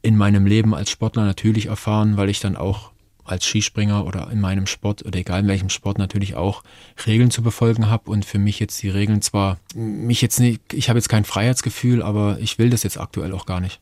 [0.01, 2.91] in meinem Leben als Sportler natürlich erfahren, weil ich dann auch
[3.29, 6.63] als Skispringer oder in meinem Sport oder egal in welchem Sport natürlich auch
[7.05, 10.89] Regeln zu befolgen habe und für mich jetzt die Regeln zwar mich jetzt nicht, ich
[10.89, 13.79] habe jetzt kein Freiheitsgefühl, aber ich will das jetzt aktuell auch gar nicht.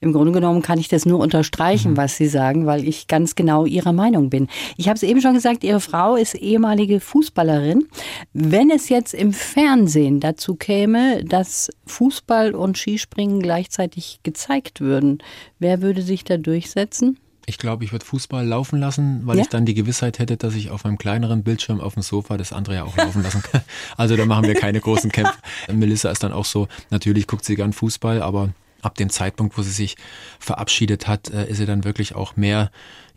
[0.00, 1.96] Im Grunde genommen kann ich das nur unterstreichen, mhm.
[1.96, 4.48] was Sie sagen, weil ich ganz genau Ihrer Meinung bin.
[4.76, 7.86] Ich habe es eben schon gesagt, Ihre Frau ist ehemalige Fußballerin.
[8.32, 15.18] Wenn es jetzt im Fernsehen dazu käme, dass Fußball und Skispringen gleichzeitig gezeigt würden,
[15.58, 17.18] wer würde sich da durchsetzen?
[17.46, 19.42] Ich glaube, ich würde Fußball laufen lassen, weil ja?
[19.42, 22.52] ich dann die Gewissheit hätte, dass ich auf einem kleineren Bildschirm auf dem Sofa das
[22.52, 23.62] andere ja auch laufen lassen kann.
[23.96, 25.38] Also da machen wir keine großen Kämpfe.
[25.72, 28.50] Melissa ist dann auch so, natürlich guckt sie gern Fußball, aber
[28.82, 29.96] ab dem Zeitpunkt, wo sie sich
[30.38, 32.70] verabschiedet hat, äh, ist sie dann wirklich auch mehr,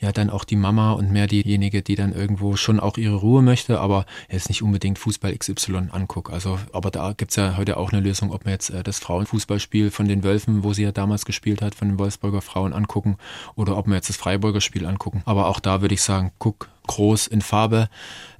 [0.03, 3.41] ja, dann auch die Mama und mehr diejenige, die dann irgendwo schon auch ihre Ruhe
[3.41, 6.29] möchte, aber jetzt nicht unbedingt Fußball XY anguckt.
[6.29, 9.91] Also, aber da gibt's ja heute auch eine Lösung, ob man jetzt äh, das Frauenfußballspiel
[9.91, 13.15] von den Wölfen, wo sie ja damals gespielt hat, von den Wolfsburger Frauen angucken,
[13.55, 15.21] oder ob wir jetzt das Freiburger Spiel angucken.
[15.23, 17.87] Aber auch da würde ich sagen, guck groß in Farbe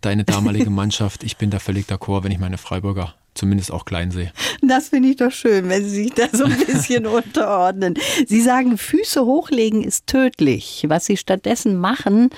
[0.02, 1.23] deine damalige Mannschaft.
[1.23, 4.32] Ich bin da völlig d'accord, wenn ich meine Freiburger zumindest auch klein sehe.
[4.62, 7.96] Das finde ich doch schön, wenn Sie sich da so ein bisschen unterordnen.
[8.26, 10.86] Sie sagen, Füße hochlegen ist tödlich.
[10.88, 12.30] Was Sie stattdessen machen,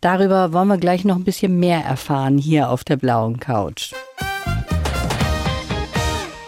[0.00, 3.92] darüber wollen wir gleich noch ein bisschen mehr erfahren hier auf der blauen Couch.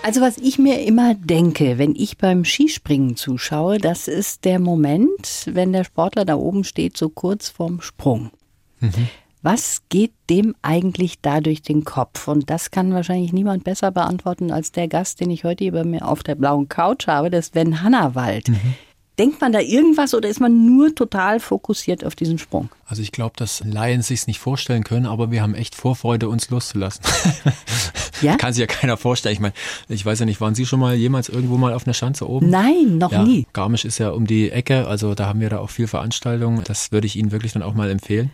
[0.07, 5.47] Also was ich mir immer denke, wenn ich beim Skispringen zuschaue, das ist der Moment,
[5.47, 8.31] wenn der Sportler da oben steht, so kurz vorm Sprung.
[8.79, 9.09] Mhm.
[9.49, 12.27] Was geht dem eigentlich da durch den Kopf?
[12.27, 16.05] Und das kann wahrscheinlich niemand besser beantworten als der Gast, den ich heute über mir
[16.05, 18.49] auf der blauen Couch habe, das ist Sven Hannawald.
[18.49, 18.75] Mhm.
[19.19, 22.69] Denkt man da irgendwas oder ist man nur total fokussiert auf diesen Sprung?
[22.85, 26.51] Also ich glaube, dass Laien sich nicht vorstellen können, aber wir haben echt Vorfreude, uns
[26.51, 27.03] loszulassen.
[28.23, 28.37] Ja?
[28.37, 29.35] Kann sich ja keiner vorstellen.
[29.35, 29.55] Ich meine,
[29.89, 32.49] ich weiß ja nicht, waren Sie schon mal jemals irgendwo mal auf einer Schanze oben?
[32.49, 33.47] Nein, noch ja, nie.
[33.53, 36.63] Garmisch ist ja um die Ecke, also da haben wir da auch viel Veranstaltungen.
[36.65, 38.31] Das würde ich Ihnen wirklich dann auch mal empfehlen.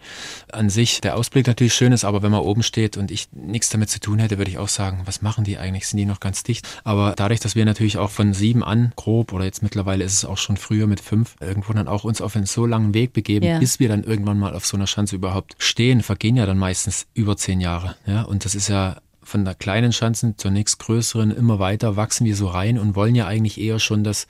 [0.53, 3.71] An sich, der Ausblick natürlich schön ist, aber wenn man oben steht und ich nichts
[3.71, 5.89] damit zu tun hätte, würde ich auch sagen, was machen die eigentlich?
[5.89, 6.67] Sind die noch ganz dicht?
[6.85, 10.25] Aber dadurch, dass wir natürlich auch von sieben an grob oder jetzt mittlerweile ist es
[10.25, 13.45] auch schon früher mit fünf, irgendwo dann auch uns auf einen so langen Weg begeben,
[13.45, 13.59] ja.
[13.59, 17.07] bis wir dann irgendwann mal auf so einer Schanze überhaupt stehen, vergehen ja dann meistens
[17.13, 17.95] über zehn Jahre.
[18.07, 22.35] Ja, und das ist ja von der kleinen Schanzen zur nächstgrößeren immer weiter wachsen wir
[22.35, 24.27] so rein und wollen ja eigentlich eher schon das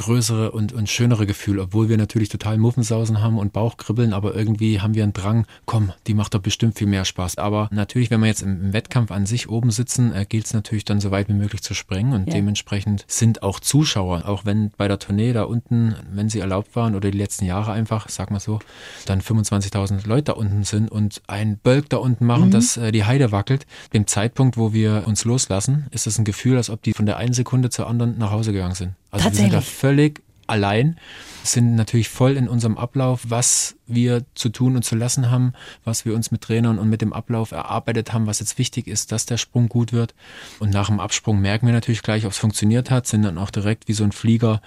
[0.00, 4.80] größere und, und schönere Gefühl, obwohl wir natürlich total Muffensausen haben und Bauchkribbeln, aber irgendwie
[4.80, 7.36] haben wir einen Drang, komm, die macht doch bestimmt viel mehr Spaß.
[7.36, 10.54] Aber natürlich, wenn wir jetzt im, im Wettkampf an sich oben sitzen, äh, gilt es
[10.54, 12.34] natürlich dann so weit wie möglich zu springen und ja.
[12.34, 16.94] dementsprechend sind auch Zuschauer, auch wenn bei der Tournee da unten, wenn sie erlaubt waren
[16.94, 18.58] oder die letzten Jahre einfach, sag mal so,
[19.04, 22.52] dann 25.000 Leute da unten sind und ein Bölk da unten machen, mhm.
[22.52, 23.66] dass äh, die Heide wackelt.
[23.92, 27.18] Dem Zeitpunkt, wo wir uns loslassen, ist es ein Gefühl, als ob die von der
[27.18, 28.94] einen Sekunde zur anderen nach Hause gegangen sind.
[29.10, 30.96] Also wir sind da völlig allein,
[31.42, 36.04] sind natürlich voll in unserem Ablauf, was wir zu tun und zu lassen haben, was
[36.04, 39.26] wir uns mit Trainern und mit dem Ablauf erarbeitet haben, was jetzt wichtig ist, dass
[39.26, 40.14] der Sprung gut wird.
[40.58, 43.50] Und nach dem Absprung merken wir natürlich gleich, ob es funktioniert hat, sind dann auch
[43.50, 44.60] direkt wie so ein Flieger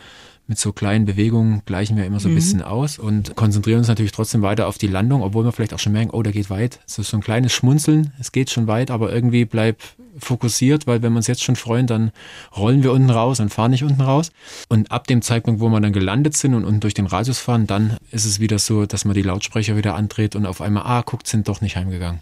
[0.48, 2.36] mit so kleinen Bewegungen gleichen wir immer so ein mhm.
[2.36, 5.80] bisschen aus und konzentrieren uns natürlich trotzdem weiter auf die Landung, obwohl wir vielleicht auch
[5.80, 6.80] schon merken, oh, der geht weit.
[6.86, 9.78] Es ist so ein kleines Schmunzeln, es geht schon weit, aber irgendwie bleib
[10.20, 12.12] fokussiert, weil wenn wir uns jetzt schon freuen, dann
[12.56, 14.32] rollen wir unten raus und fahren nicht unten raus.
[14.70, 17.68] Und ab dem Zeitpunkt, wo wir dann gelandet sind und unten durch den Radius fahren,
[17.68, 21.02] dann ist es wieder so, dass man die Lautsprecher wieder andreht und auf einmal, ah,
[21.02, 22.22] guckt, sind doch nicht heimgegangen.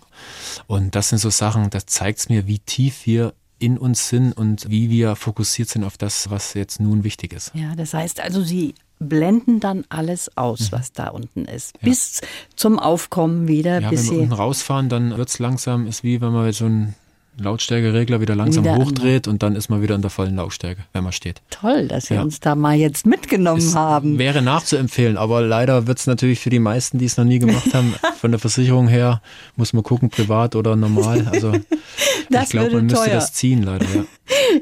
[0.67, 4.33] Und das sind so Sachen, das zeigt es mir, wie tief wir in uns sind
[4.33, 7.51] und wie wir fokussiert sind auf das, was jetzt nun wichtig ist.
[7.53, 10.77] Ja, das heißt also, Sie blenden dann alles aus, mhm.
[10.77, 11.75] was da unten ist.
[11.81, 11.85] Ja.
[11.85, 12.21] Bis
[12.55, 13.81] zum Aufkommen wieder.
[13.81, 16.65] Ja, bis wenn wir unten rausfahren, dann wird es langsam, ist wie wenn man so
[16.65, 16.95] ein
[17.39, 21.03] Lautstärkeregler wieder langsam wieder hochdreht und dann ist man wieder in der vollen Lautstärke, wenn
[21.03, 21.41] man steht.
[21.49, 22.21] Toll, dass Sie ja.
[22.21, 24.17] uns da mal jetzt mitgenommen es haben.
[24.17, 27.73] Wäre nachzuempfehlen, aber leider wird es natürlich für die meisten, die es noch nie gemacht
[27.73, 29.21] haben, von der Versicherung her,
[29.55, 31.27] muss man gucken, privat oder normal.
[31.31, 31.53] Also
[32.29, 33.15] ich glaube, man müsste teuer.
[33.15, 33.85] das ziehen, leider.
[33.85, 34.03] Ja.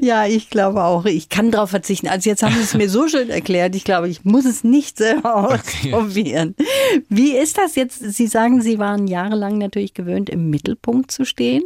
[0.00, 1.04] ja, ich glaube auch.
[1.06, 2.08] Ich kann darauf verzichten.
[2.08, 3.74] Also jetzt haben Sie es mir so schön erklärt.
[3.74, 6.54] Ich glaube, ich muss es nicht selber ausprobieren.
[6.58, 7.04] Okay.
[7.08, 7.98] Wie ist das jetzt?
[7.98, 11.62] Sie sagen, Sie waren jahrelang natürlich gewöhnt, im Mittelpunkt zu stehen.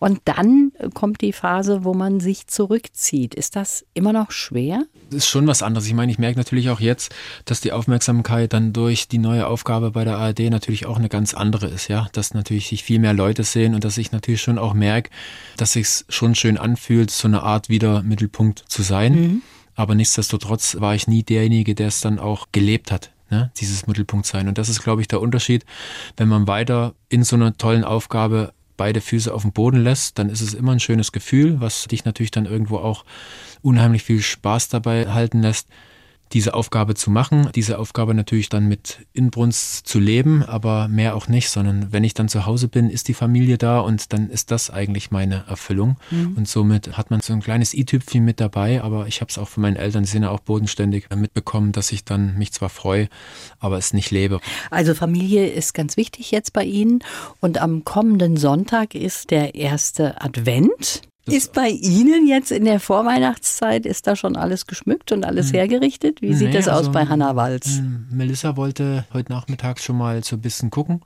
[0.00, 3.34] Und dann kommt die Phase, wo man sich zurückzieht.
[3.34, 4.84] Ist das immer noch schwer?
[5.10, 5.88] Das ist schon was anderes.
[5.88, 7.12] Ich meine, ich merke natürlich auch jetzt,
[7.46, 11.34] dass die Aufmerksamkeit dann durch die neue Aufgabe bei der ARD natürlich auch eine ganz
[11.34, 12.08] andere ist, ja.
[12.12, 15.10] Dass natürlich sich viel mehr Leute sehen und dass ich natürlich schon auch merke,
[15.56, 19.14] dass sich schon schön anfühlt, so eine Art wieder Mittelpunkt zu sein.
[19.14, 19.42] Mhm.
[19.74, 23.10] Aber nichtsdestotrotz war ich nie derjenige, der es dann auch gelebt hat.
[23.30, 24.48] Ne, dieses Mittelpunkt sein.
[24.48, 25.66] Und das ist, glaube ich, der Unterschied,
[26.16, 30.30] wenn man weiter in so einer tollen Aufgabe beide Füße auf dem Boden lässt, dann
[30.30, 33.04] ist es immer ein schönes Gefühl, was dich natürlich dann irgendwo auch
[33.60, 35.68] unheimlich viel Spaß dabei halten lässt
[36.32, 41.28] diese Aufgabe zu machen, diese Aufgabe natürlich dann mit Inbrunst zu leben, aber mehr auch
[41.28, 44.50] nicht, sondern wenn ich dann zu Hause bin, ist die Familie da und dann ist
[44.50, 45.96] das eigentlich meine Erfüllung.
[46.10, 46.34] Mhm.
[46.36, 49.48] Und somit hat man so ein kleines i-Tüpfchen mit dabei, aber ich habe es auch
[49.48, 53.08] von meinen Eltern, die sind ja auch bodenständig mitbekommen, dass ich dann mich zwar freue,
[53.58, 54.40] aber es nicht lebe.
[54.70, 57.00] Also Familie ist ganz wichtig jetzt bei Ihnen
[57.40, 61.02] und am kommenden Sonntag ist der erste Advent.
[61.32, 65.54] Ist bei Ihnen jetzt in der Vorweihnachtszeit, ist da schon alles geschmückt und alles hm.
[65.54, 66.22] hergerichtet?
[66.22, 67.78] Wie sieht nee, das also, aus bei Hannah Walz?
[67.78, 71.02] Hm, Melissa wollte heute Nachmittag schon mal so ein bisschen gucken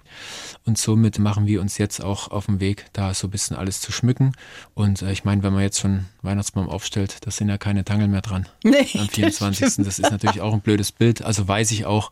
[0.64, 3.80] und somit machen wir uns jetzt auch auf den Weg, da so ein bisschen alles
[3.80, 4.32] zu schmücken.
[4.74, 8.08] Und äh, ich meine, wenn man jetzt schon Weihnachtsbaum aufstellt, da sind ja keine Tangel
[8.08, 8.48] mehr dran.
[8.64, 9.62] Nee, am 24.
[9.62, 11.22] Das, das ist natürlich auch ein blödes Bild.
[11.22, 12.11] Also weiß ich auch,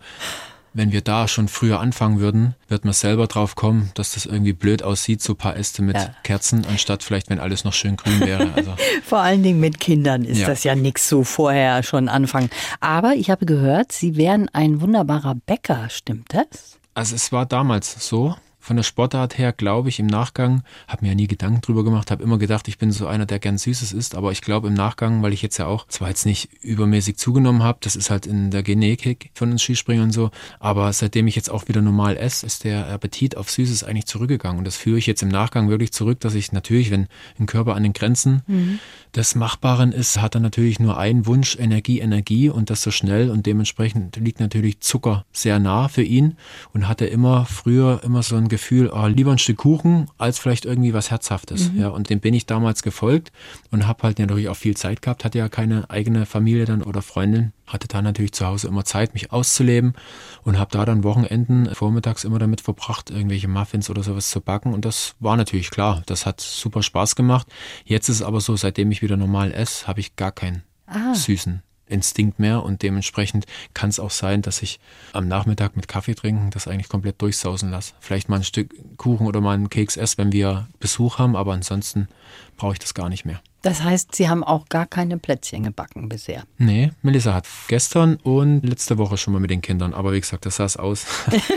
[0.72, 4.52] wenn wir da schon früher anfangen würden, wird man selber drauf kommen, dass das irgendwie
[4.52, 6.14] blöd aussieht, so ein paar Äste mit ja.
[6.22, 8.52] Kerzen, anstatt vielleicht, wenn alles noch schön grün wäre.
[8.54, 8.74] Also.
[9.04, 10.46] Vor allen Dingen mit Kindern ist ja.
[10.46, 12.50] das ja nichts so vorher schon anfangen.
[12.80, 16.78] Aber ich habe gehört, Sie wären ein wunderbarer Bäcker, stimmt das?
[16.94, 18.36] Also es war damals so.
[18.60, 22.10] Von der Sportart her, glaube ich, im Nachgang, habe mir ja nie Gedanken drüber gemacht,
[22.10, 24.74] habe immer gedacht, ich bin so einer, der gern Süßes isst, aber ich glaube im
[24.74, 28.26] Nachgang, weil ich jetzt ja auch zwar jetzt nicht übermäßig zugenommen habe, das ist halt
[28.26, 32.44] in der Genetik von uns Skispringern so, aber seitdem ich jetzt auch wieder normal esse,
[32.44, 35.92] ist der Appetit auf Süßes eigentlich zurückgegangen und das führe ich jetzt im Nachgang wirklich
[35.92, 38.78] zurück, dass ich natürlich, wenn ein Körper an den Grenzen mhm.
[39.16, 43.30] des Machbaren ist, hat er natürlich nur einen Wunsch, Energie, Energie und das so schnell
[43.30, 46.36] und dementsprechend liegt natürlich Zucker sehr nah für ihn
[46.74, 50.66] und hatte immer früher immer so ein Gefühl, oh, lieber ein Stück Kuchen als vielleicht
[50.66, 51.72] irgendwie was Herzhaftes.
[51.72, 51.80] Mhm.
[51.80, 53.32] Ja, und dem bin ich damals gefolgt
[53.70, 57.00] und habe halt natürlich auch viel Zeit gehabt, hatte ja keine eigene Familie dann oder
[57.00, 59.94] Freundin, hatte da natürlich zu Hause immer Zeit, mich auszuleben
[60.42, 64.74] und habe da dann Wochenenden vormittags immer damit verbracht, irgendwelche Muffins oder sowas zu backen
[64.74, 67.46] und das war natürlich klar, das hat super Spaß gemacht.
[67.84, 71.14] Jetzt ist es aber so, seitdem ich wieder normal esse, habe ich gar keinen ah.
[71.14, 74.80] süßen Instinkt mehr und dementsprechend kann es auch sein, dass ich
[75.12, 77.94] am Nachmittag mit Kaffee trinken das eigentlich komplett durchsausen lasse.
[78.00, 81.52] Vielleicht mal ein Stück Kuchen oder mal einen Keks esse, wenn wir Besuch haben, aber
[81.52, 82.08] ansonsten
[82.56, 83.40] brauche ich das gar nicht mehr.
[83.62, 86.44] Das heißt, Sie haben auch gar keine Plätzchen gebacken bisher?
[86.58, 89.92] Nee, Melissa hat gestern und letzte Woche schon mal mit den Kindern.
[89.92, 91.06] Aber wie gesagt, das sah es aus.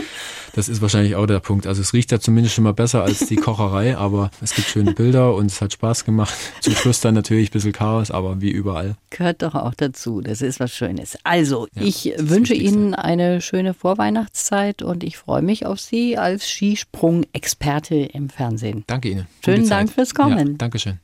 [0.54, 1.66] das ist wahrscheinlich auch der Punkt.
[1.66, 4.92] Also es riecht ja zumindest schon mal besser als die Kocherei, aber es gibt schöne
[4.92, 6.34] Bilder und es hat Spaß gemacht.
[6.60, 8.96] Zum Schluss dann natürlich ein bisschen Chaos, aber wie überall.
[9.10, 10.20] Gehört doch auch dazu.
[10.20, 11.16] Das ist was Schönes.
[11.24, 16.48] Also, ja, ich wünsche Ihnen eine schöne Vorweihnachtszeit und ich freue mich auf Sie als
[16.50, 18.84] Skisprung-Experte im Fernsehen.
[18.86, 19.26] Danke Ihnen.
[19.44, 20.48] Schönen Dank fürs Kommen.
[20.48, 21.03] Ja, Dankeschön.